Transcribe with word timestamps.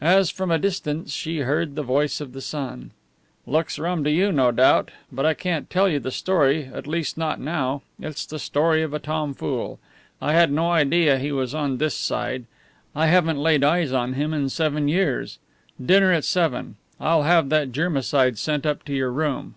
As 0.00 0.30
from 0.30 0.50
a 0.50 0.58
distance, 0.58 1.12
she 1.12 1.40
heard 1.40 1.74
the 1.74 1.82
voice 1.82 2.18
of 2.22 2.32
the 2.32 2.40
son: 2.40 2.92
"Looks 3.46 3.78
rum 3.78 4.04
to 4.04 4.10
you, 4.10 4.32
no 4.32 4.50
doubt. 4.50 4.90
But 5.12 5.26
I 5.26 5.34
can't 5.34 5.68
tell 5.68 5.86
you 5.86 6.00
the 6.00 6.10
story 6.10 6.64
at 6.72 6.86
least 6.86 7.18
not 7.18 7.38
now. 7.40 7.82
It's 8.00 8.24
the 8.24 8.38
story 8.38 8.82
of 8.82 8.94
a 8.94 8.98
tomfool. 8.98 9.78
I 10.18 10.32
had 10.32 10.50
no 10.50 10.70
idea 10.70 11.18
he 11.18 11.30
was 11.30 11.54
on 11.54 11.76
this 11.76 11.94
side. 11.94 12.46
I 12.94 13.08
haven't 13.08 13.36
laid 13.36 13.64
eyes 13.64 13.92
on 13.92 14.14
him 14.14 14.32
in 14.32 14.48
seven 14.48 14.88
years. 14.88 15.38
Dinner 15.84 16.10
at 16.10 16.24
seven. 16.24 16.76
I'll 16.98 17.24
have 17.24 17.50
that 17.50 17.70
germicide 17.70 18.38
sent 18.38 18.64
up 18.64 18.82
to 18.86 18.94
your 18.94 19.12
room." 19.12 19.56